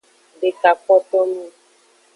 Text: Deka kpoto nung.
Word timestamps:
Deka 0.39 0.71
kpoto 0.81 1.19
nung. 1.29 1.49